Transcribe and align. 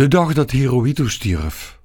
De 0.00 0.08
dag 0.08 0.32
dat 0.32 0.50
Hirohito 0.50 1.08
stierf. 1.08 1.80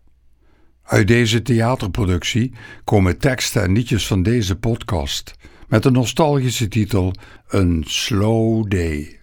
Uit 0.83 1.08
deze 1.08 1.42
theaterproductie 1.42 2.53
komen 2.84 3.18
teksten 3.18 3.64
en 3.64 3.73
liedjes 3.73 4.07
van 4.07 4.23
deze 4.23 4.55
podcast 4.55 5.34
met 5.68 5.84
de 5.84 5.91
nostalgische 5.91 6.67
titel 6.67 7.13
Een 7.47 7.83
Slow 7.88 8.70
Day. 8.70 9.20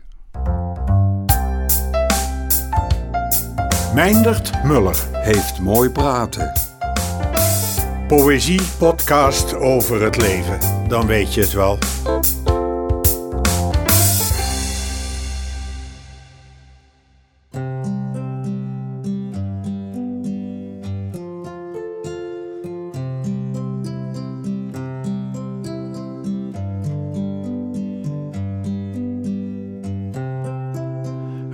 Meindert 3.94 4.64
Muller 4.64 4.96
heeft 5.12 5.60
mooi 5.60 5.90
praten. 5.90 6.52
Poëzie 8.06 8.62
podcast 8.78 9.54
over 9.54 10.02
het 10.02 10.16
leven, 10.16 10.88
dan 10.88 11.06
weet 11.06 11.34
je 11.34 11.40
het 11.40 11.52
wel. 11.52 11.78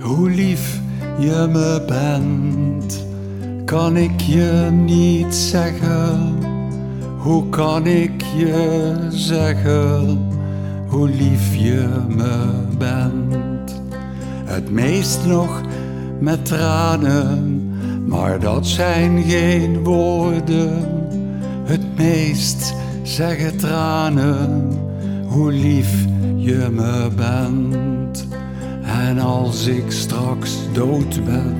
Hoe 0.09 0.29
lief 0.29 0.79
je 1.19 1.47
me 1.51 1.83
bent, 1.87 3.05
kan 3.65 3.97
ik 3.97 4.21
je 4.21 4.69
niet 4.71 5.35
zeggen. 5.35 6.37
Hoe 7.17 7.49
kan 7.49 7.85
ik 7.87 8.21
je 8.37 8.95
zeggen 9.09 10.27
hoe 10.87 11.09
lief 11.09 11.55
je 11.55 11.87
me 12.07 12.51
bent? 12.77 13.81
Het 14.45 14.71
meest 14.71 15.25
nog 15.25 15.61
met 16.19 16.45
tranen, 16.45 17.61
maar 18.05 18.39
dat 18.39 18.67
zijn 18.67 19.23
geen 19.23 19.83
woorden. 19.83 20.87
Het 21.63 21.97
meest 21.97 22.75
zeggen 23.03 23.57
tranen, 23.57 24.71
hoe 25.27 25.51
lief 25.51 26.05
je 26.35 26.67
me 26.71 27.09
bent. 27.15 27.88
En 29.09 29.19
als 29.19 29.67
ik 29.67 29.91
straks 29.91 30.57
dood 30.73 31.25
ben, 31.25 31.55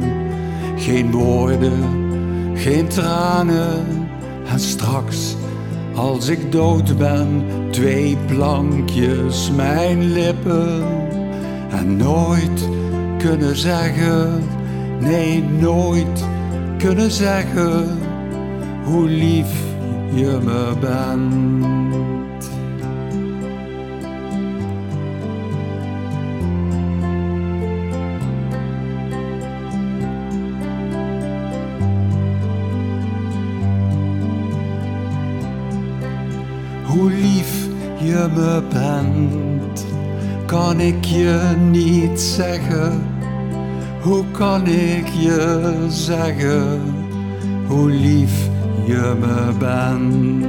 geen 0.78 1.12
woorden, 1.12 1.84
geen 2.54 2.88
tranen. 2.88 4.08
En 4.52 4.60
straks, 4.60 5.36
als 5.96 6.28
ik 6.28 6.52
dood 6.52 6.98
ben, 6.98 7.44
twee 7.70 8.18
plankjes 8.28 9.52
mijn 9.56 10.12
lippen. 10.12 10.84
En 11.70 11.98
nooit 11.98 12.70
kunnen 13.18 13.56
zeggen, 13.56 14.44
nee, 15.00 15.44
nooit 15.44 16.26
kunnen 16.78 17.12
zeggen 17.12 17.98
hoe 18.84 19.08
lief 19.08 19.52
je 20.14 20.40
me 20.44 20.74
bent. 20.80 21.99
Hoe 36.90 37.12
lief 37.12 37.68
je 38.00 38.28
me 38.36 38.64
bent, 38.74 39.86
kan 40.46 40.80
ik 40.80 41.06
je 41.06 41.56
niet 41.72 42.20
zeggen. 42.20 43.04
Hoe 44.02 44.24
kan 44.32 44.68
ik 44.68 45.08
je 45.08 45.86
zeggen 45.90 46.98
hoe 47.70 47.90
lief 47.90 48.50
je 48.86 49.16
me 49.20 49.58
bent? 49.58 50.48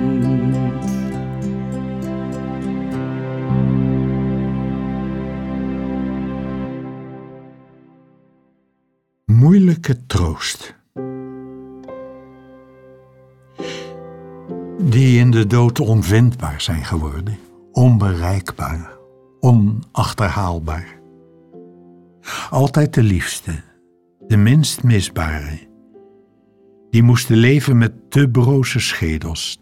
Moeilijke 9.25 10.07
troost. 10.07 10.80
Die 14.89 15.19
in 15.19 15.31
de 15.31 15.47
dood 15.47 15.81
onvindbaar 15.81 16.61
zijn 16.61 16.85
geworden, 16.85 17.39
onbereikbaar, 17.73 18.91
onachterhaalbaar. 19.41 21.01
Altijd 22.51 22.95
de 22.95 23.03
liefste, 23.03 23.63
de 24.27 24.37
minst 24.37 24.83
misbare. 24.83 25.59
Die 26.91 27.03
moesten 27.03 27.37
leven 27.37 27.79
met 27.79 27.93
te 28.09 28.29
broze 28.29 28.81
schedels, 28.81 29.61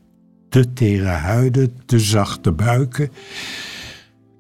te 0.49 0.73
tere 0.73 1.05
huiden, 1.05 1.87
te 1.87 1.99
zachte 1.99 2.53
buiken. 2.53 3.11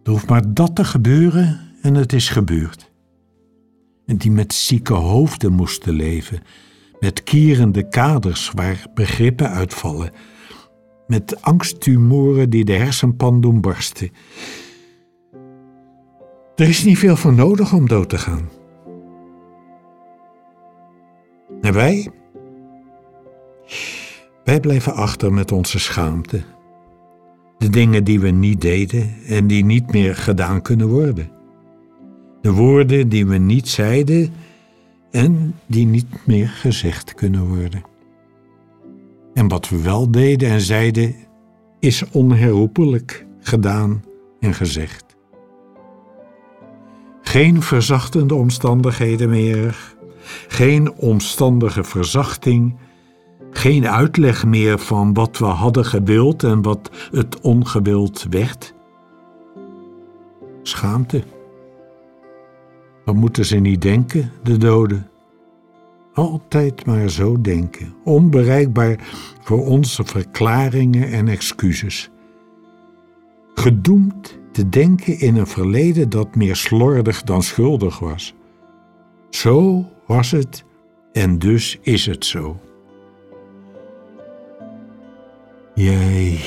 Er 0.02 0.10
hoeft 0.10 0.28
maar 0.28 0.54
dat 0.54 0.76
te 0.76 0.84
gebeuren 0.84 1.60
en 1.82 1.94
het 1.94 2.12
is 2.12 2.28
gebeurd. 2.28 2.90
En 4.06 4.16
die 4.16 4.30
met 4.30 4.54
zieke 4.54 4.94
hoofden 4.94 5.52
moesten 5.52 5.92
leven, 5.92 6.42
met 7.00 7.22
kierende 7.22 7.88
kaders 7.88 8.50
waar 8.54 8.86
begrippen 8.94 9.50
uitvallen, 9.50 10.10
met 11.08 11.42
angsttumoren 11.42 12.50
die 12.50 12.64
de 12.64 12.72
hersenpan 12.72 13.40
doen 13.40 13.60
barsten. 13.60 14.10
Er 16.56 16.68
is 16.68 16.84
niet 16.84 16.98
veel 16.98 17.16
voor 17.16 17.34
nodig 17.34 17.72
om 17.72 17.88
dood 17.88 18.08
te 18.08 18.18
gaan. 18.18 18.48
En 21.60 21.72
wij? 21.72 22.10
Wij 24.44 24.60
blijven 24.60 24.94
achter 24.94 25.32
met 25.32 25.52
onze 25.52 25.78
schaamte. 25.78 26.42
De 27.58 27.70
dingen 27.70 28.04
die 28.04 28.20
we 28.20 28.30
niet 28.30 28.60
deden 28.60 29.14
en 29.26 29.46
die 29.46 29.64
niet 29.64 29.92
meer 29.92 30.16
gedaan 30.16 30.62
kunnen 30.62 30.88
worden. 30.88 31.30
De 32.40 32.52
woorden 32.52 33.08
die 33.08 33.26
we 33.26 33.36
niet 33.36 33.68
zeiden 33.68 34.32
en 35.10 35.54
die 35.66 35.86
niet 35.86 36.26
meer 36.26 36.48
gezegd 36.48 37.14
kunnen 37.14 37.46
worden. 37.46 37.82
En 39.38 39.48
wat 39.48 39.68
we 39.68 39.82
wel 39.82 40.10
deden 40.10 40.48
en 40.48 40.60
zeiden, 40.60 41.14
is 41.78 42.04
onherroepelijk 42.10 43.26
gedaan 43.40 44.04
en 44.40 44.54
gezegd. 44.54 45.16
Geen 47.22 47.62
verzachtende 47.62 48.34
omstandigheden 48.34 49.28
meer, 49.28 49.94
geen 50.48 50.92
omstandige 50.92 51.84
verzachting, 51.84 52.76
geen 53.50 53.88
uitleg 53.88 54.44
meer 54.44 54.78
van 54.78 55.14
wat 55.14 55.38
we 55.38 55.44
hadden 55.44 55.84
gewild 55.84 56.44
en 56.44 56.62
wat 56.62 56.90
het 57.10 57.40
ongewild 57.40 58.26
werd. 58.30 58.74
Schaamte. 60.62 61.22
Wat 63.04 63.14
moeten 63.14 63.44
ze 63.44 63.56
niet 63.56 63.82
denken, 63.82 64.32
de 64.42 64.56
doden? 64.56 65.08
Altijd 66.18 66.86
maar 66.86 67.10
zo 67.10 67.40
denken, 67.40 67.94
onbereikbaar 68.04 69.08
voor 69.40 69.66
onze 69.66 70.04
verklaringen 70.04 71.12
en 71.12 71.28
excuses. 71.28 72.10
Gedoemd 73.54 74.38
te 74.52 74.68
denken 74.68 75.18
in 75.18 75.36
een 75.36 75.46
verleden 75.46 76.10
dat 76.10 76.34
meer 76.34 76.56
slordig 76.56 77.22
dan 77.22 77.42
schuldig 77.42 77.98
was. 77.98 78.34
Zo 79.30 79.84
was 80.06 80.30
het 80.30 80.64
en 81.12 81.38
dus 81.38 81.78
is 81.82 82.06
het 82.06 82.24
zo. 82.24 82.60
Jij. 85.74 86.40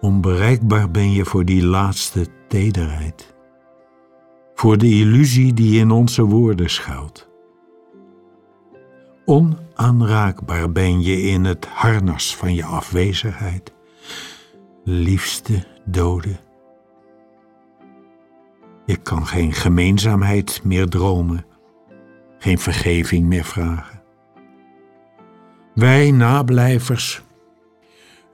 Onbereikbaar 0.00 0.90
ben 0.90 1.12
je 1.12 1.24
voor 1.24 1.44
die 1.44 1.64
laatste 1.64 2.26
tederheid. 2.48 3.33
Voor 4.54 4.78
de 4.78 4.88
illusie 4.88 5.54
die 5.54 5.78
in 5.78 5.90
onze 5.90 6.22
woorden 6.22 6.70
schuilt. 6.70 7.28
Onaanraakbaar 9.24 10.72
ben 10.72 11.02
je 11.02 11.22
in 11.22 11.44
het 11.44 11.66
harnas 11.66 12.36
van 12.36 12.54
je 12.54 12.64
afwezigheid. 12.64 13.72
Liefste 14.84 15.64
dode. 15.84 16.36
Ik 18.86 19.00
kan 19.02 19.26
geen 19.26 19.52
gemeenzaamheid 19.52 20.60
meer 20.64 20.88
dromen, 20.88 21.46
geen 22.38 22.58
vergeving 22.58 23.26
meer 23.26 23.44
vragen. 23.44 24.02
Wij 25.74 26.10
nablijvers 26.10 27.22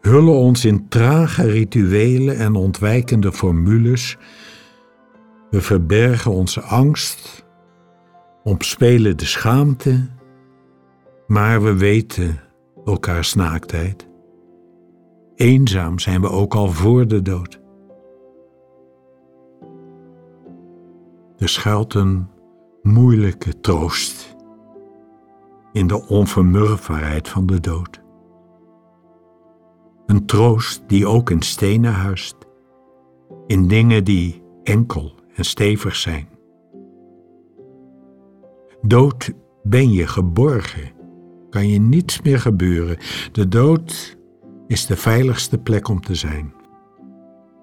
hullen 0.01 0.35
ons 0.35 0.65
in 0.65 0.89
trage 0.89 1.51
rituelen 1.51 2.39
en 2.39 2.55
ontwijkende 2.55 3.33
formules. 3.33 4.17
We 5.51 5.61
verbergen 5.61 6.31
onze 6.31 6.61
angst, 6.61 7.47
omspelen 8.43 9.17
de 9.17 9.25
schaamte, 9.25 10.09
maar 11.27 11.63
we 11.63 11.77
weten 11.77 12.41
elkaars 12.85 13.35
naaktheid. 13.35 14.09
Eenzaam 15.35 15.99
zijn 15.99 16.21
we 16.21 16.29
ook 16.31 16.55
al 16.55 16.69
voor 16.69 17.07
de 17.07 17.23
dood. 17.23 17.61
Er 21.39 21.49
schuilt 21.49 21.95
een 21.95 22.29
moeilijke 22.83 23.61
troost 23.61 24.37
in 25.73 25.87
de 25.87 26.07
onvermurfbaarheid 26.09 27.29
van 27.29 27.47
de 27.47 27.61
dood. 27.61 28.03
Een 30.07 30.27
troost 30.27 30.83
die 30.87 31.07
ook 31.07 31.31
in 31.31 31.43
stenen 31.43 31.93
huist, 31.93 32.37
in 33.47 33.69
dingen 33.69 34.05
die 34.05 34.43
enkel 34.63 35.19
en 35.35 35.45
stevig 35.45 35.97
zijn. 35.97 36.29
Dood 38.83 39.33
ben 39.63 39.93
je 39.93 40.07
geborgen, 40.07 40.93
kan 41.51 41.69
je 41.69 41.81
niets 41.81 42.23
meer 42.23 42.39
gebeuren. 42.39 42.97
De 43.33 43.49
dood 43.49 44.19
is 44.67 44.87
de 44.87 44.97
veiligste 44.97 45.59
plek 45.59 45.89
om 45.89 46.01
te 46.01 46.15
zijn. 46.15 46.55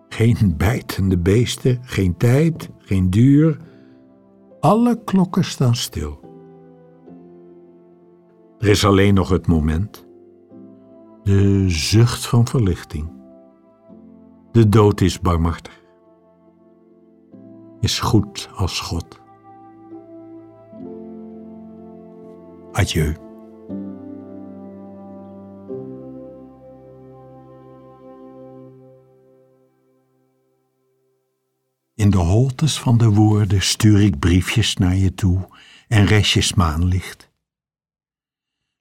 Geen 0.10 0.54
bijtende 0.58 1.18
beesten, 1.18 1.80
geen 1.82 2.18
tijd, 2.18 2.70
geen 2.78 3.10
duur. 3.10 3.58
Alle 4.60 5.04
klokken 5.04 5.44
staan 5.44 5.76
stil. 5.76 6.20
Er 8.60 8.68
is 8.68 8.86
alleen 8.86 9.14
nog 9.14 9.30
het 9.30 9.48
moment. 9.48 10.06
De 11.24 11.70
zucht 11.70 12.28
van 12.28 12.48
verlichting. 12.48 13.12
De 14.52 14.70
dood 14.70 15.02
is 15.02 15.20
barmachtig. 15.20 15.77
Is 17.88 18.00
goed 18.00 18.50
als 18.56 18.80
God. 18.80 19.20
Adieu. 22.72 23.16
In 31.96 32.10
de 32.10 32.18
holtes 32.18 32.80
van 32.80 32.98
de 32.98 33.10
woorden 33.10 33.62
stuur 33.62 34.02
ik 34.02 34.20
briefjes 34.20 34.76
naar 34.76 34.96
je 34.96 35.14
toe 35.14 35.48
en 35.88 36.06
restjes 36.06 36.54
maanlicht. 36.54 37.30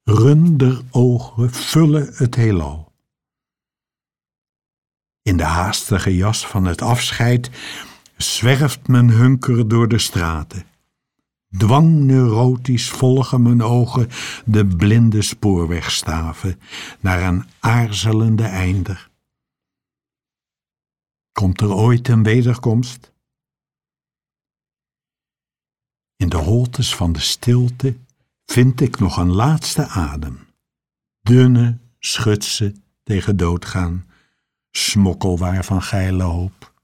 Runderogen 0.03 1.51
vullen 1.51 2.11
het 2.15 2.35
heelal. 2.35 2.93
In 5.23 5.37
de 5.37 5.45
haastige 5.45 6.17
jas 6.17 6.47
van 6.47 6.65
het 6.65 6.83
afscheid 6.83 7.51
zwerft 8.17 8.89
mijn 8.89 9.11
hunker 9.11 9.69
door 9.69 9.89
de 9.89 9.99
straten. 9.99 10.65
Dwangneurotisch 11.57 12.91
volgen 12.91 13.43
mijn 13.43 13.63
ogen 13.63 14.09
de 14.45 14.67
blinde 14.67 15.23
spoorwegstaven 15.23 16.61
naar 17.01 17.23
een 17.23 17.45
aarzelende 17.61 18.45
einder. 18.45 19.11
Komt 21.33 21.61
er 21.61 21.73
ooit 21.73 22.09
een 22.09 22.23
wederkomst? 22.23 23.13
In 26.17 26.29
de 26.29 26.37
holtes 26.37 26.95
van 26.95 27.13
de 27.13 27.21
stilte 27.21 27.97
vind 28.45 28.81
ik 28.81 28.99
nog 28.99 29.17
een 29.17 29.33
laatste 29.33 29.87
adem. 29.87 30.47
Dunne 31.21 31.79
schutsen 31.99 32.85
tegen 33.03 33.37
doodgaan, 33.37 34.07
smokkelwaar 34.71 35.65
van 35.65 35.83
geile 35.83 36.23
hoop. 36.23 36.75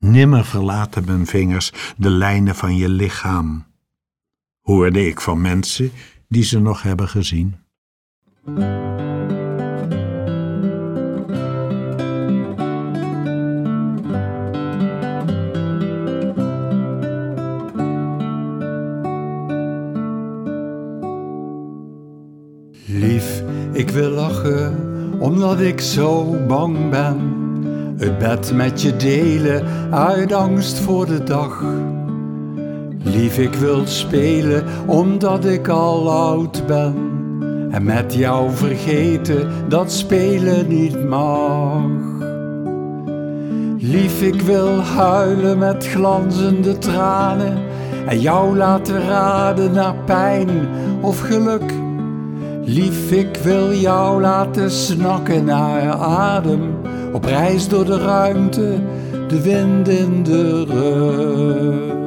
Nimmer 0.00 0.44
verlaten 0.44 1.04
mijn 1.04 1.26
vingers 1.26 1.72
de 1.96 2.10
lijnen 2.10 2.54
van 2.54 2.76
je 2.76 2.88
lichaam, 2.88 3.64
hoorde 4.60 5.06
ik 5.06 5.20
van 5.20 5.40
mensen 5.40 5.90
die 6.28 6.44
ze 6.44 6.60
nog 6.60 6.82
hebben 6.82 7.08
gezien. 7.08 7.54
Lief, 22.86 23.42
ik 23.72 23.90
wil 23.90 24.10
lachen 24.10 24.88
omdat 25.18 25.60
ik 25.60 25.80
zo 25.80 26.36
bang 26.46 26.90
ben. 26.90 27.39
Het 28.00 28.18
bed 28.18 28.52
met 28.54 28.82
je 28.82 28.96
delen 28.96 29.64
uit 29.90 30.32
angst 30.32 30.78
voor 30.78 31.06
de 31.06 31.22
dag. 31.22 31.62
Lief, 33.02 33.38
ik 33.38 33.54
wil 33.54 33.86
spelen 33.86 34.64
omdat 34.86 35.44
ik 35.44 35.68
al 35.68 36.10
oud 36.10 36.66
ben. 36.66 36.94
En 37.70 37.84
met 37.84 38.14
jou 38.14 38.50
vergeten 38.50 39.48
dat 39.68 39.92
spelen 39.92 40.68
niet 40.68 41.08
mag. 41.08 41.82
Lief, 43.78 44.22
ik 44.22 44.42
wil 44.42 44.80
huilen 44.80 45.58
met 45.58 45.86
glanzende 45.86 46.78
tranen. 46.78 47.58
En 48.06 48.20
jou 48.20 48.56
laten 48.56 49.08
raden 49.08 49.72
naar 49.72 49.94
pijn 50.04 50.48
of 51.00 51.20
geluk. 51.20 51.72
Lief, 52.64 53.10
ik 53.10 53.36
wil 53.42 53.72
jou 53.72 54.20
laten 54.20 54.70
snakken 54.70 55.44
naar 55.44 55.92
adem, 55.92 56.74
op 57.12 57.24
reis 57.24 57.68
door 57.68 57.84
de 57.84 57.98
ruimte, 57.98 58.78
de 59.28 59.42
wind 59.42 59.88
in 59.88 60.22
de 60.22 60.64
rug. 60.64 61.98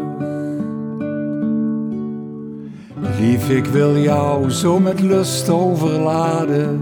Lief, 3.19 3.49
ik 3.49 3.65
wil 3.65 3.97
jou 3.97 4.51
zo 4.51 4.79
met 4.79 4.99
lust 4.99 5.49
overladen, 5.49 6.81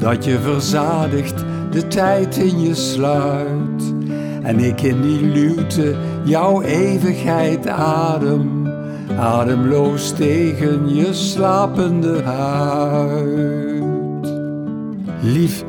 dat 0.00 0.24
je 0.24 0.38
verzadigt 0.38 1.44
de 1.70 1.86
tijd 1.86 2.36
in 2.36 2.60
je 2.60 2.74
sluit. 2.74 3.94
En 4.42 4.58
ik 4.58 4.80
in 4.80 5.02
die 5.02 5.22
luwte 5.22 5.94
jouw 6.24 6.62
eeuwigheid 6.62 7.68
adem 7.68 8.64
ademloos 9.18 10.12
tegen 10.12 10.94
je 10.94 11.12
slapende 11.12 12.22
huid. 12.22 13.52
Lief, 15.20 15.64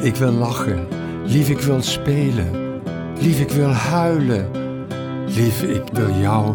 ik 0.00 0.16
wil 0.16 0.32
lachen, 0.32 0.78
lief, 1.26 1.48
ik 1.48 1.60
wil 1.60 1.82
spelen, 1.82 2.80
lief, 3.20 3.40
ik 3.40 3.50
wil 3.50 3.72
huilen, 3.72 4.50
lief, 5.26 5.62
ik 5.62 5.82
wil 5.92 6.10
jou. 6.10 6.54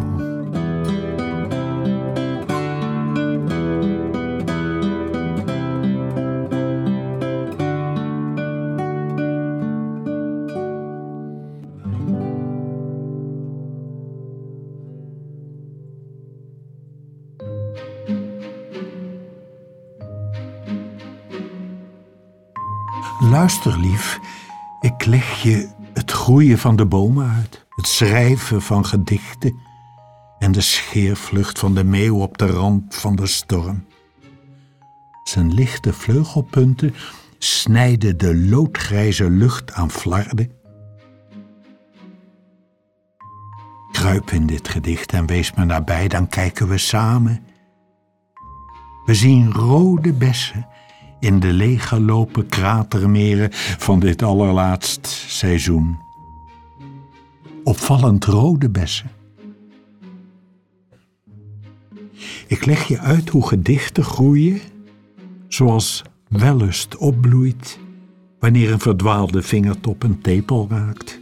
Luister, 23.30 23.78
lief, 23.78 24.18
ik 24.82 25.04
leg 25.04 25.42
je 25.42 25.68
het 25.94 26.10
groeien 26.10 26.58
van 26.58 26.76
de 26.76 26.86
bomen 26.86 27.30
uit, 27.30 27.66
het 27.68 27.86
schrijven 27.86 28.62
van 28.62 28.86
gedichten 28.86 29.56
en 30.38 30.52
de 30.52 30.60
scheervlucht 30.60 31.58
van 31.58 31.74
de 31.74 31.84
meeuw 31.84 32.16
op 32.20 32.38
de 32.38 32.46
rand 32.46 32.94
van 32.94 33.16
de 33.16 33.26
storm. 33.26 33.84
Zijn 35.24 35.54
lichte 35.54 35.92
vleugelpunten 35.92 36.94
snijden 37.38 38.18
de 38.18 38.36
loodgrijze 38.36 39.30
lucht 39.30 39.72
aan 39.72 39.90
flarden. 39.90 40.50
Kruip 43.92 44.30
in 44.30 44.46
dit 44.46 44.68
gedicht 44.68 45.12
en 45.12 45.26
wees 45.26 45.52
me 45.54 45.64
nabij, 45.64 46.08
dan 46.08 46.28
kijken 46.28 46.68
we 46.68 46.78
samen. 46.78 47.44
We 49.04 49.14
zien 49.14 49.52
rode 49.52 50.12
bessen 50.12 50.66
in 51.22 51.40
de 51.40 51.52
leeggelopen 51.52 52.46
kratermeren 52.46 53.48
van 53.78 54.00
dit 54.00 54.22
allerlaatst 54.22 55.06
seizoen. 55.28 55.98
Opvallend 57.64 58.24
rode 58.24 58.70
bessen. 58.70 59.10
Ik 62.46 62.64
leg 62.64 62.88
je 62.88 62.98
uit 62.98 63.28
hoe 63.28 63.46
gedichten 63.46 64.04
groeien, 64.04 64.60
zoals 65.48 66.02
wellust 66.28 66.96
opbloeit 66.96 67.78
wanneer 68.38 68.72
een 68.72 68.80
verdwaalde 68.80 69.42
vingertop 69.42 70.02
een 70.02 70.20
tepel 70.20 70.66
raakt, 70.70 71.20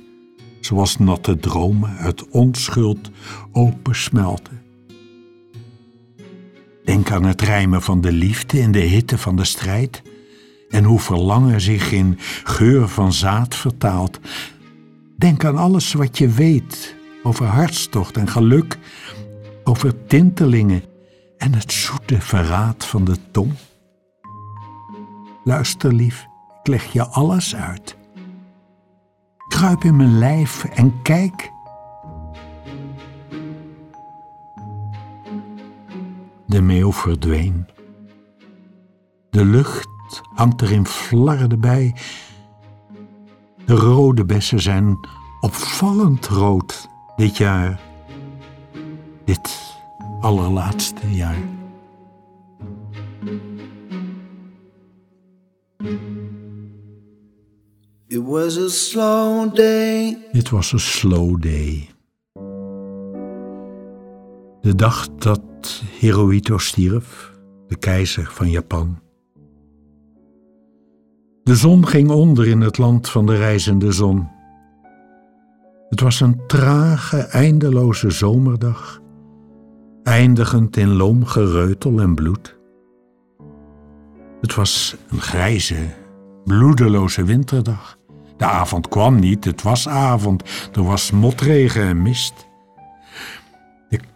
zoals 0.60 0.98
natte 0.98 1.36
dromen 1.36 1.96
uit 1.96 2.28
onschuld 2.28 3.10
opensmelten. 3.52 4.69
Denk 6.84 7.10
aan 7.10 7.24
het 7.24 7.42
rijmen 7.42 7.82
van 7.82 8.00
de 8.00 8.12
liefde 8.12 8.58
in 8.58 8.72
de 8.72 8.78
hitte 8.78 9.18
van 9.18 9.36
de 9.36 9.44
strijd 9.44 10.02
en 10.70 10.84
hoe 10.84 11.00
verlangen 11.00 11.60
zich 11.60 11.92
in 11.92 12.18
geur 12.44 12.88
van 12.88 13.12
zaad 13.12 13.54
vertaalt. 13.54 14.20
Denk 15.16 15.44
aan 15.44 15.56
alles 15.56 15.92
wat 15.92 16.18
je 16.18 16.28
weet 16.28 16.96
over 17.22 17.46
hartstocht 17.46 18.16
en 18.16 18.28
geluk, 18.28 18.78
over 19.64 20.06
tintelingen 20.06 20.82
en 21.38 21.54
het 21.54 21.72
zoete 21.72 22.20
verraad 22.20 22.84
van 22.86 23.04
de 23.04 23.16
tong. 23.30 23.52
Luister 25.44 25.94
lief, 25.94 26.26
ik 26.60 26.66
leg 26.66 26.92
je 26.92 27.06
alles 27.06 27.56
uit. 27.56 27.96
Kruip 29.48 29.84
in 29.84 29.96
mijn 29.96 30.18
lijf 30.18 30.64
en 30.64 31.02
kijk. 31.02 31.50
De 36.50 36.60
meeuw 36.60 36.92
verdween. 36.92 37.66
De 39.30 39.44
lucht 39.44 39.88
hangt 40.34 40.60
er 40.60 40.72
in 40.72 40.86
flarden 40.86 41.60
bij. 41.60 41.96
De 43.64 43.74
rode 43.74 44.24
bessen 44.24 44.60
zijn 44.60 44.98
opvallend 45.40 46.26
rood 46.26 46.88
dit 47.16 47.36
jaar. 47.36 47.80
Dit 49.24 49.74
allerlaatste 50.20 51.14
jaar. 51.14 51.38
It 58.06 58.22
was 58.22 58.58
a 58.58 58.68
slow 58.68 59.54
day. 59.54 60.18
Dit 60.32 60.50
was 60.50 60.72
een 60.72 60.80
slow 60.80 61.42
day. 61.42 61.88
De 64.60 64.74
dag 64.74 65.08
dat 65.14 65.39
Hirohito 66.00 66.58
stierf, 66.58 67.32
de 67.66 67.76
keizer 67.76 68.30
van 68.32 68.50
Japan. 68.50 68.98
De 71.42 71.54
zon 71.54 71.86
ging 71.86 72.10
onder 72.10 72.46
in 72.46 72.60
het 72.60 72.78
land 72.78 73.08
van 73.08 73.26
de 73.26 73.36
reizende 73.36 73.92
zon. 73.92 74.28
Het 75.88 76.00
was 76.00 76.20
een 76.20 76.40
trage, 76.46 77.16
eindeloze 77.16 78.10
zomerdag, 78.10 79.00
eindigend 80.02 80.76
in 80.76 80.92
loom 80.92 81.24
gereutel 81.24 82.00
en 82.00 82.14
bloed. 82.14 82.58
Het 84.40 84.54
was 84.54 84.96
een 85.10 85.20
grijze, 85.20 85.94
bloedeloze 86.44 87.24
winterdag. 87.24 87.98
De 88.36 88.44
avond 88.44 88.88
kwam 88.88 89.18
niet, 89.18 89.44
het 89.44 89.62
was 89.62 89.88
avond, 89.88 90.42
er 90.72 90.84
was 90.84 91.10
motregen 91.10 91.82
en 91.82 92.02
mist. 92.02 92.49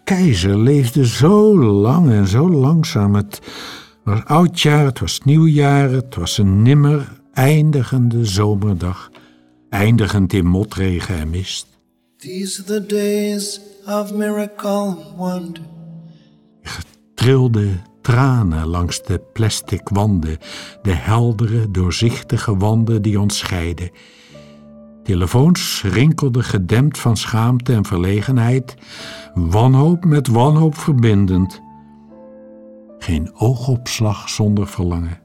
Keizer 0.04 0.58
leefde 0.58 1.06
zo 1.06 1.58
lang 1.58 2.10
en 2.10 2.26
zo 2.26 2.50
langzaam. 2.50 3.14
Het 3.14 3.40
was 4.04 4.24
oudjaar, 4.24 4.84
het 4.84 4.98
was 4.98 5.20
nieuwjaar, 5.20 5.90
het 5.90 6.14
was 6.14 6.38
een 6.38 6.62
nimmer 6.62 7.20
eindigende 7.32 8.24
zomerdag, 8.24 9.10
eindigend 9.70 10.32
in 10.32 10.46
motregen 10.46 11.16
en 11.16 11.30
mist. 11.30 11.66
These 12.16 12.62
are 12.62 12.80
the 12.80 12.86
days 12.86 13.60
of 13.86 14.14
miracle 14.14 14.96
wonder. 15.16 15.62
Trilde 17.14 17.68
tranen 18.00 18.66
langs 18.66 19.02
de 19.02 19.20
plastic 19.32 19.88
wanden, 19.88 20.38
de 20.82 20.92
heldere, 20.92 21.70
doorzichtige 21.70 22.56
wanden 22.56 23.02
die 23.02 23.20
ons 23.20 23.38
scheiden. 23.38 23.90
Telefoons 25.04 25.82
rinkelden 25.82 26.44
gedempt 26.44 26.98
van 26.98 27.16
schaamte 27.16 27.72
en 27.72 27.84
verlegenheid, 27.84 28.74
wanhoop 29.34 30.04
met 30.04 30.28
wanhoop 30.28 30.76
verbindend. 30.76 31.62
Geen 32.98 33.30
oogopslag 33.34 34.28
zonder 34.28 34.66
verlangen. 34.66 35.20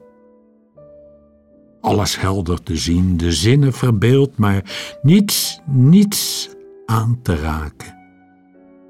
Alles 1.80 2.20
helder 2.20 2.62
te 2.62 2.76
zien, 2.76 3.16
de 3.16 3.32
zinnen 3.32 3.72
verbeeld, 3.72 4.38
maar 4.38 4.62
niets, 5.02 5.60
niets 5.66 6.48
aan 6.86 7.18
te 7.22 7.36
raken. 7.36 7.96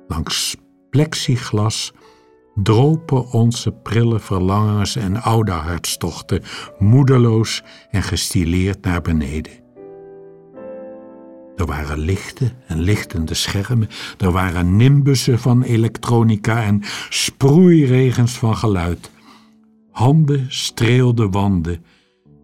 Langs 0.09 0.56
plexiglas 0.90 1.92
dropen 2.54 3.32
onze 3.32 3.73
prille 3.73 4.18
verlangens 4.18 4.97
en 4.97 5.23
oude 5.23 5.50
hartstochten 5.52 6.42
moedeloos 6.78 7.62
en 7.90 8.02
gestileerd 8.02 8.85
naar 8.85 9.02
beneden. 9.02 9.52
Er 11.61 11.67
waren 11.67 11.99
lichten 11.99 12.52
en 12.67 12.81
lichtende 12.81 13.35
schermen, 13.35 13.88
er 14.19 14.33
waren 14.33 14.76
nimbussen 14.76 15.38
van 15.38 15.62
elektronica 15.62 16.62
en 16.62 16.83
sproeiregens 17.09 18.38
van 18.38 18.57
geluid. 18.57 19.11
Handen 19.90 20.47
streelden 20.49 21.31
wanden 21.31 21.85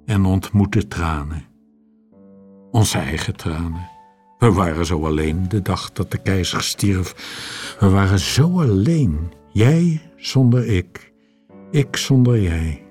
en 0.06 0.24
ontmoetten 0.24 0.88
tranen. 0.88 1.44
Onze 2.70 2.98
eigen 2.98 3.36
tranen. 3.36 3.88
We 4.38 4.52
waren 4.52 4.86
zo 4.86 5.06
alleen 5.06 5.48
de 5.48 5.62
dag 5.62 5.92
dat 5.92 6.10
de 6.10 6.18
keizer 6.18 6.62
stierf. 6.62 7.14
We 7.80 7.88
waren 7.88 8.18
zo 8.18 8.60
alleen. 8.60 9.32
Jij 9.52 10.00
zonder 10.16 10.66
ik. 10.66 11.12
Ik 11.70 11.96
zonder 11.96 12.40
jij. 12.40 12.82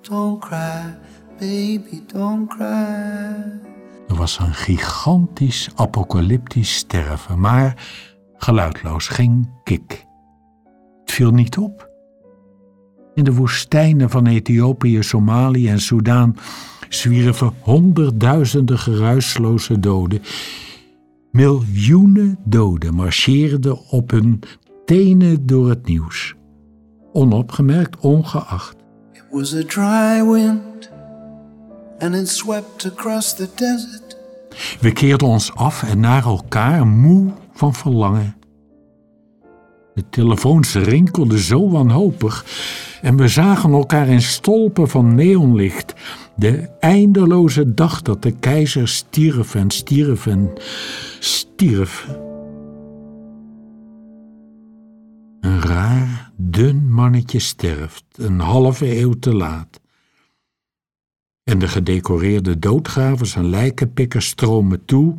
Don't 0.00 0.40
cry, 0.40 0.98
baby, 1.38 2.02
don't 2.06 2.48
cry. 2.48 3.72
Er 4.08 4.14
was 4.14 4.38
een 4.38 4.54
gigantisch 4.54 5.70
apocalyptisch 5.74 6.74
sterven, 6.74 7.40
maar 7.40 7.86
geluidloos, 8.36 9.08
geen 9.08 9.50
kik. 9.64 10.04
Het 11.00 11.12
viel 11.12 11.30
niet 11.30 11.58
op. 11.58 11.92
In 13.14 13.24
de 13.24 13.34
woestijnen 13.34 14.10
van 14.10 14.26
Ethiopië, 14.26 15.02
Somalië 15.02 15.68
en 15.68 15.80
Soudaan 15.80 16.36
zwierven 16.88 17.52
honderdduizenden 17.60 18.78
geruisloze 18.78 19.80
doden. 19.80 20.22
Miljoenen 21.30 22.38
doden 22.44 22.94
marcheerden 22.94 23.88
op 23.88 24.10
hun 24.10 24.42
tenen 24.84 25.46
door 25.46 25.68
het 25.68 25.86
nieuws. 25.86 26.34
Onopgemerkt, 27.12 27.96
ongeacht. 27.96 28.76
It 29.12 29.24
was 29.30 29.54
a 29.54 29.62
dry 29.66 30.30
wind 30.30 30.92
and 31.98 32.14
it 32.14 32.28
swept 32.28 32.84
across 32.84 33.34
the 33.34 33.48
desert. 33.54 34.16
We 34.80 34.92
keerden 34.92 35.28
ons 35.28 35.54
af 35.54 35.82
en 35.82 36.00
naar 36.00 36.24
elkaar, 36.24 36.86
moe 36.86 37.32
van 37.52 37.74
verlangen. 37.74 38.36
De 39.94 40.04
telefoons 40.10 40.74
rinkelden 40.74 41.38
zo 41.38 41.70
wanhopig 41.70 42.44
en 43.02 43.16
we 43.16 43.28
zagen 43.28 43.72
elkaar 43.72 44.08
in 44.08 44.22
stolpen 44.22 44.88
van 44.88 45.14
neonlicht. 45.14 45.94
De 46.36 46.68
eindeloze 46.80 47.74
dag 47.74 48.02
dat 48.02 48.22
de 48.22 48.30
keizer 48.30 48.88
stierf 48.88 49.54
en 49.54 49.70
stierf 49.70 50.26
en 50.26 50.52
stierf. 51.18 52.08
Een 55.40 55.62
raar, 55.62 56.30
dun 56.36 56.92
mannetje 56.92 57.38
sterft, 57.38 58.04
een 58.12 58.40
halve 58.40 58.98
eeuw 59.00 59.12
te 59.12 59.34
laat. 59.34 59.80
En 61.44 61.58
de 61.58 61.68
gedecoreerde 61.68 62.58
doodgravers 62.58 63.34
en 63.34 63.48
lijkenpikkers 63.48 64.26
stromen 64.26 64.84
toe. 64.84 65.16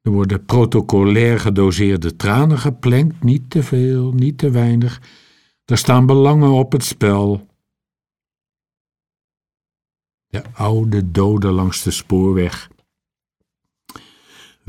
Er 0.00 0.10
worden 0.10 0.44
protocolair 0.44 1.40
gedoseerde 1.40 2.16
tranen 2.16 2.58
geplenkt, 2.58 3.22
niet 3.22 3.50
te 3.50 3.62
veel, 3.62 4.12
niet 4.12 4.38
te 4.38 4.50
weinig. 4.50 5.00
Er 5.64 5.78
staan 5.78 6.06
belangen 6.06 6.50
op 6.50 6.72
het 6.72 6.84
spel. 6.84 7.46
De 10.26 10.42
oude 10.52 11.10
doden 11.10 11.52
langs 11.52 11.82
de 11.82 11.90
spoorweg 11.90 12.68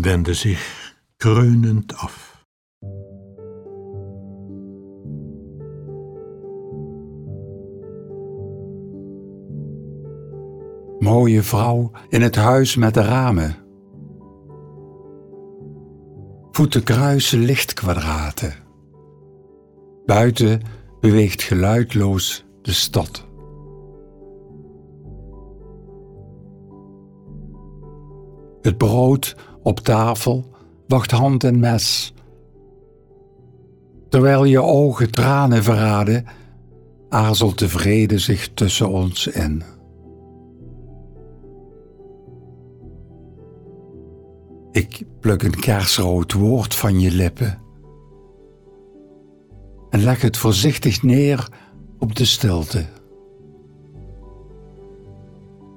wenden 0.01 0.35
zich 0.35 0.95
kreunend 1.17 1.95
af. 1.95 2.28
Mooie 10.99 11.43
vrouw 11.43 11.91
in 12.09 12.21
het 12.21 12.35
huis 12.35 12.75
met 12.75 12.93
de 12.93 13.01
ramen. 13.01 13.55
Voeten 16.51 16.83
kruisen 16.83 17.39
lichtkwadraten. 17.39 18.53
Buiten 20.05 20.61
beweegt 20.99 21.41
geluidloos 21.41 22.45
de 22.61 22.71
stad. 22.71 23.27
Het 28.61 28.77
brood 28.77 29.35
op 29.63 29.79
tafel 29.79 30.45
wacht 30.87 31.11
hand 31.11 31.43
en 31.43 31.59
mes. 31.59 32.13
Terwijl 34.09 34.43
je 34.43 34.61
ogen 34.61 35.11
tranen 35.11 35.63
verraden, 35.63 36.25
aarzelt 37.09 37.59
de 37.59 37.69
vrede 37.69 38.17
zich 38.17 38.49
tussen 38.53 38.89
ons 38.89 39.27
in. 39.27 39.63
Ik 44.71 45.03
pluk 45.19 45.43
een 45.43 45.59
kersrood 45.59 46.33
woord 46.33 46.75
van 46.75 46.99
je 46.99 47.11
lippen 47.11 47.67
en 49.89 50.03
leg 50.03 50.21
het 50.21 50.37
voorzichtig 50.37 51.03
neer 51.03 51.47
op 51.99 52.15
de 52.15 52.25
stilte. 52.25 52.85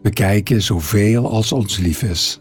We 0.02 0.10
kijken 0.10 0.62
zoveel 0.62 1.30
als 1.30 1.52
ons 1.52 1.78
lief 1.78 2.02
is. 2.02 2.40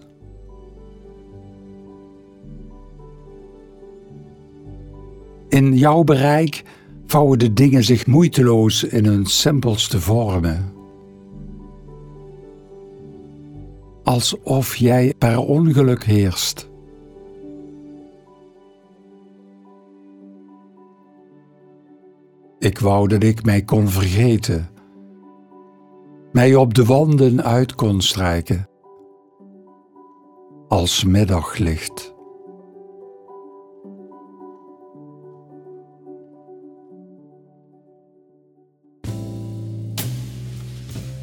In 5.49 5.77
jouw 5.77 6.03
bereik 6.03 6.63
vouwen 7.05 7.39
de 7.39 7.53
dingen 7.53 7.83
zich 7.83 8.07
moeiteloos 8.07 8.83
in 8.83 9.05
hun 9.05 9.25
simpelste 9.25 10.01
vormen. 10.01 10.80
Alsof 14.03 14.75
jij 14.75 15.13
per 15.17 15.39
ongeluk 15.39 16.03
heerst. 16.03 16.69
Ik 22.59 22.79
wou 22.79 23.07
dat 23.07 23.23
ik 23.23 23.43
mij 23.45 23.61
kon 23.61 23.89
vergeten, 23.89 24.69
mij 26.31 26.55
op 26.55 26.73
de 26.73 26.85
wanden 26.85 27.43
uit 27.43 27.75
kon 27.75 28.01
strijken, 28.01 28.69
als 30.67 31.03
middaglicht. 31.03 32.13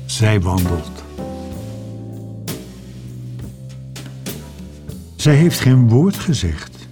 Zij 0.07 0.41
wandelt. 0.41 1.08
Zij 5.19 5.35
heeft 5.35 5.61
geen 5.61 5.89
woord 5.89 6.17
gezegd. 6.17 6.89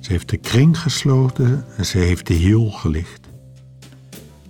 Ze 0.00 0.12
heeft 0.12 0.28
de 0.28 0.36
kring 0.36 0.78
gesloten 0.78 1.64
en 1.76 1.86
ze 1.86 1.98
heeft 1.98 2.26
de 2.26 2.34
hiel 2.34 2.70
gelicht. 2.70 3.20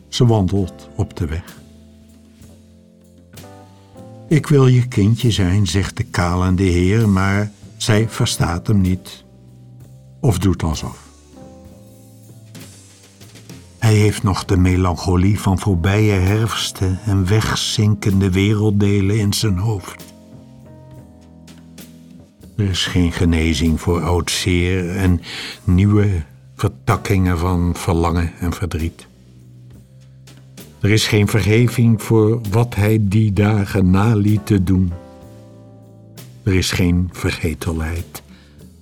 Ze 0.08 0.26
wandelt 0.26 0.88
op 0.96 1.16
de 1.16 1.26
weg. 1.26 1.61
Ik 4.28 4.46
wil 4.46 4.66
je 4.66 4.88
kindje 4.88 5.30
zijn, 5.30 5.66
zegt 5.66 5.96
de 5.96 6.02
kalende 6.02 6.62
heer, 6.62 7.08
maar 7.08 7.50
zij 7.76 8.08
verstaat 8.08 8.66
hem 8.66 8.80
niet. 8.80 9.25
Of 10.20 10.38
doet 10.38 10.62
alsof. 10.62 10.99
Hij 13.78 13.94
heeft 13.94 14.23
nog 14.23 14.44
de 14.44 14.56
melancholie 14.56 15.40
van 15.40 15.58
voorbije 15.58 16.12
herfsten 16.12 16.99
en 17.04 17.26
wegzinkende 17.26 18.30
werelddelen 18.30 19.18
in 19.18 19.32
zijn 19.32 19.58
hoofd. 19.58 20.05
Er 22.56 22.68
is 22.68 22.86
geen 22.86 23.12
genezing 23.12 23.80
voor 23.80 24.02
oud 24.02 24.30
zeer 24.30 24.96
en 24.96 25.20
nieuwe 25.64 26.22
vertakkingen 26.54 27.38
van 27.38 27.75
verlangen 27.76 28.32
en 28.38 28.52
verdriet. 28.52 29.06
Er 30.80 30.90
is 30.90 31.06
geen 31.06 31.28
vergeving 31.28 32.02
voor 32.02 32.40
wat 32.50 32.75
hij 32.75 32.98
die 33.00 33.32
dagen 33.32 33.90
naliet 33.90 34.46
te 34.46 34.62
doen. 34.62 34.92
Er 36.42 36.54
is 36.54 36.72
geen 36.72 37.08
vergetelheid 37.12 38.22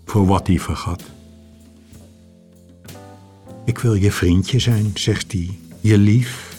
voor 0.04 0.26
wat 0.26 0.46
hij 0.46 0.58
vergat. 0.58 1.02
Ik 3.64 3.78
wil 3.78 3.94
je 3.94 4.12
vriendje 4.12 4.58
zijn, 4.58 4.90
zegt 4.94 5.32
hij, 5.32 5.58
je 5.80 5.98
lief. 5.98 6.58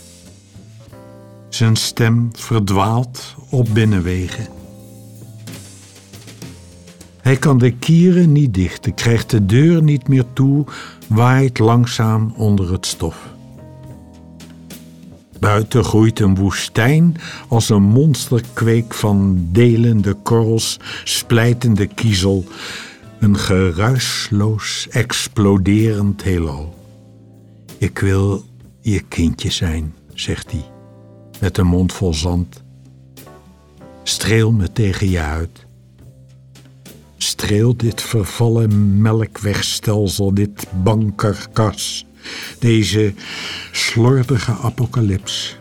Zijn 1.50 1.76
stem 1.76 2.30
verdwaalt 2.34 3.36
op 3.50 3.68
binnenwegen. 3.74 4.55
Hij 7.26 7.38
kan 7.38 7.58
de 7.58 7.72
kieren 7.72 8.32
niet 8.32 8.54
dichten, 8.54 8.94
krijgt 8.94 9.30
de 9.30 9.46
deur 9.46 9.84
niet 9.84 10.08
meer 10.08 10.26
toe, 10.34 10.66
waait 11.08 11.60
langzaam 11.60 12.34
onder 12.38 12.72
het 12.72 12.86
stof. 12.86 13.34
Buiten 15.40 15.84
groeit 15.84 16.20
een 16.20 16.36
woestijn 16.36 17.16
als 17.48 17.70
een 17.70 17.82
monsterkweek 17.82 18.94
van 18.94 19.48
delende 19.52 20.14
korrels, 20.14 20.80
splijtende 21.04 21.88
kiezel, 21.88 22.44
een 23.20 23.38
geruisloos 23.38 24.88
exploderend 24.90 26.24
heelal. 26.24 26.76
Ik 27.78 28.00
wil 28.00 28.44
je 28.82 29.00
kindje 29.00 29.52
zijn, 29.52 29.94
zegt 30.14 30.52
hij, 30.52 30.66
met 31.40 31.58
een 31.58 31.68
mond 31.68 31.94
vol 31.94 32.14
zand. 32.14 32.64
Streel 34.04 34.52
me 34.52 34.72
tegen 34.72 35.10
je 35.10 35.20
uit. 35.20 35.66
Streel 37.38 37.76
dit 37.78 38.02
vervallen 38.02 39.02
melkwegstelsel, 39.02 40.34
dit 40.34 40.66
bankerkas, 40.84 42.06
deze 42.60 43.14
slordige 43.72 44.52
apocalyps. 44.52 45.58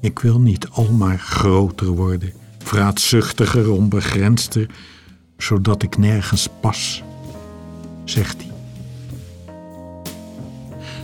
Ik 0.00 0.18
wil 0.18 0.40
niet 0.40 0.68
al 0.68 0.92
maar 0.92 1.18
groter 1.18 1.86
worden, 1.86 2.32
vraatzuchtiger, 2.58 3.70
onbegrensder, 3.70 4.66
zodat 5.36 5.82
ik 5.82 5.98
nergens 5.98 6.48
pas, 6.60 7.02
zegt 8.04 8.36
hij. 8.36 8.52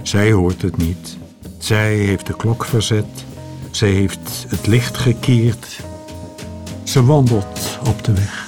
Zij 0.03 0.33
hoort 0.33 0.63
het 0.63 0.77
niet. 0.77 1.17
Zij 1.59 1.95
heeft 1.97 2.27
de 2.27 2.37
klok 2.37 2.65
verzet. 2.65 3.25
Zij 3.71 3.91
heeft 3.91 4.47
het 4.49 4.67
licht 4.67 4.97
gekeerd. 4.97 5.81
Ze 6.85 7.05
wandelt 7.05 7.79
op 7.87 8.05
de 8.05 8.13
weg. 8.13 8.44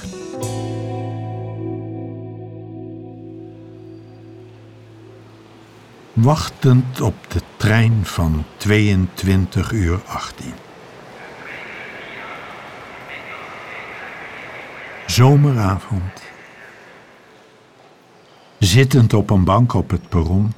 Wachtend 6.17 7.01
op 7.01 7.15
de 7.27 7.41
trein 7.57 8.05
van 8.05 8.43
22 8.57 9.71
uur 9.71 9.99
18. 10.05 10.53
Zomeravond. 15.05 16.21
Zittend 18.59 19.13
op 19.13 19.29
een 19.29 19.43
bank 19.43 19.73
op 19.73 19.89
het 19.89 20.09
perron 20.09 20.53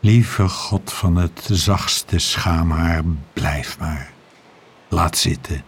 Lieve 0.00 0.48
God 0.48 0.92
van 0.92 1.16
het 1.16 1.48
zachtste 1.52 2.18
schaamhaar, 2.18 3.02
blijf 3.32 3.78
maar. 3.78 4.12
Laat 4.88 5.16
zitten. 5.16 5.62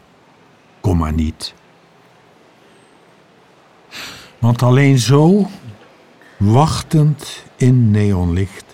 Kom 0.81 0.99
maar 0.99 1.13
niet. 1.13 1.55
Want 4.39 4.63
alleen 4.63 4.99
zo, 4.99 5.51
wachtend 6.37 7.45
in 7.57 7.91
neonlicht, 7.91 8.65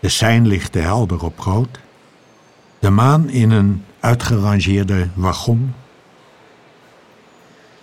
de 0.00 0.08
seinlichten 0.08 0.82
helder 0.82 1.24
op 1.24 1.38
rood, 1.38 1.80
de 2.78 2.90
maan 2.90 3.28
in 3.28 3.50
een 3.50 3.84
uitgerangeerde 4.00 5.08
wagon, 5.14 5.74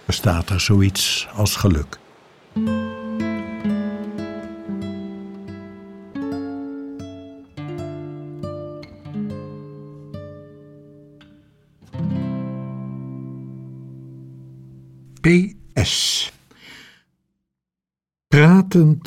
bestaat 0.06 0.50
er 0.50 0.62
zoiets 0.62 1.28
als 1.36 1.56
geluk. 1.56 2.00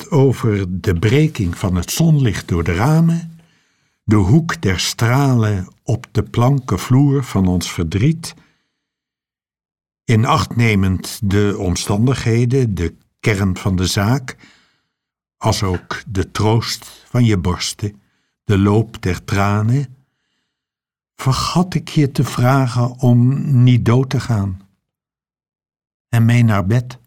Over 0.09 0.81
de 0.81 0.99
breking 0.99 1.57
van 1.57 1.75
het 1.75 1.91
zonlicht 1.91 2.47
door 2.47 2.63
de 2.63 2.73
ramen, 2.73 3.39
de 4.03 4.15
hoek 4.15 4.61
der 4.61 4.79
stralen 4.79 5.67
op 5.83 6.07
de 6.11 6.23
planken 6.23 6.79
vloer 6.79 7.23
van 7.23 7.47
ons 7.47 7.71
verdriet, 7.71 8.33
in 10.03 10.25
acht 10.25 10.55
nemend 10.55 11.19
de 11.23 11.55
omstandigheden, 11.57 12.75
de 12.75 12.95
kern 13.19 13.57
van 13.57 13.75
de 13.75 13.85
zaak, 13.85 14.37
als 15.37 15.63
ook 15.63 16.03
de 16.07 16.31
troost 16.31 16.85
van 16.85 17.25
je 17.25 17.37
borsten, 17.37 18.01
de 18.43 18.57
loop 18.57 19.01
der 19.01 19.23
tranen, 19.23 19.95
vergat 21.15 21.73
ik 21.73 21.89
je 21.89 22.11
te 22.11 22.23
vragen 22.23 22.99
om 22.99 23.41
niet 23.63 23.85
dood 23.85 24.09
te 24.09 24.19
gaan 24.19 24.61
en 26.09 26.25
mee 26.25 26.43
naar 26.43 26.65
bed. 26.65 27.00